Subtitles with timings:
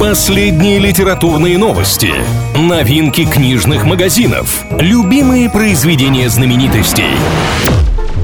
[0.00, 2.10] Последние литературные новости,
[2.56, 7.04] новинки книжных магазинов, любимые произведения знаменитостей.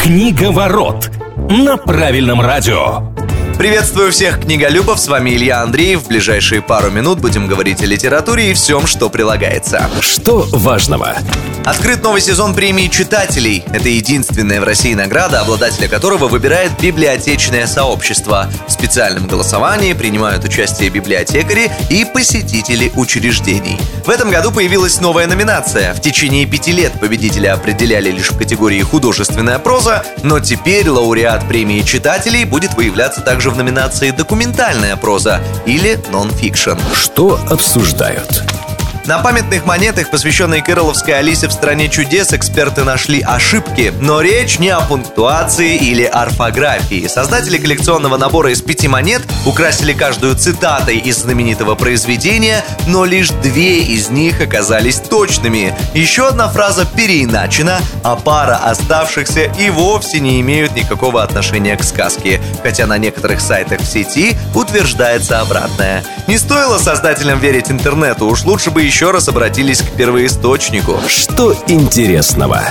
[0.00, 3.13] Книга ворот на правильном радио.
[3.58, 6.02] Приветствую всех книголюбов, с вами Илья Андреев.
[6.02, 9.88] В ближайшие пару минут будем говорить о литературе и всем, что прилагается.
[10.00, 11.16] Что важного?
[11.64, 13.64] Открыт новый сезон премии читателей.
[13.72, 18.50] Это единственная в России награда, обладателя которого выбирает библиотечное сообщество.
[18.66, 23.78] В специальном голосовании принимают участие библиотекари и посетители учреждений.
[24.04, 25.94] В этом году появилась новая номинация.
[25.94, 31.80] В течение пяти лет победителя определяли лишь в категории художественная проза, но теперь лауреат премии
[31.80, 36.78] читателей будет выявляться также также в номинации «Документальная проза» или «Нон-фикшн».
[36.94, 38.63] Что обсуждают?
[39.06, 43.92] На памятных монетах, посвященной кэрролловской Алисе в «Стране чудес», эксперты нашли ошибки.
[44.00, 47.06] Но речь не о пунктуации или орфографии.
[47.06, 53.80] Создатели коллекционного набора из пяти монет украсили каждую цитатой из знаменитого произведения, но лишь две
[53.82, 55.76] из них оказались точными.
[55.92, 62.40] Еще одна фраза переиначена, а пара оставшихся и вовсе не имеют никакого отношения к сказке,
[62.62, 66.02] хотя на некоторых сайтах в сети утверждается обратное.
[66.26, 71.00] Не стоило создателям верить интернету, уж лучше бы еще еще раз обратились к первоисточнику.
[71.08, 72.62] Что интересного?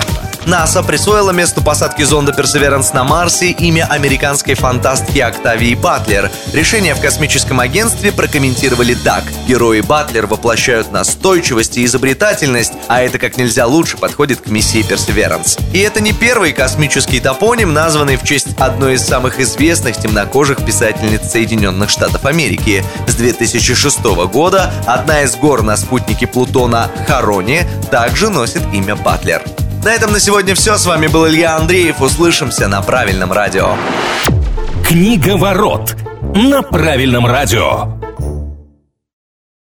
[0.46, 6.30] НАСА присвоила месту посадки зонда Perseverance на Марсе имя американской фантастки Октавии Батлер.
[6.52, 9.24] Решение в космическом агентстве прокомментировали так.
[9.48, 15.62] Герои Батлер воплощают настойчивость и изобретательность, а это как нельзя лучше подходит к миссии Perseverance.
[15.72, 21.32] И это не первый космический топоним, названный в честь одной из самых известных темнокожих писательниц
[21.32, 22.84] Соединенных Штатов Америки.
[23.08, 29.42] С 2006 года одна из гор на спутнике Плутона Харони также носит имя Батлер.
[29.84, 30.78] На этом на сегодня все.
[30.78, 32.02] С вами был Илья Андреев.
[32.02, 33.76] Услышимся на правильном радио.
[34.88, 38.03] Книга ворот на правильном радио.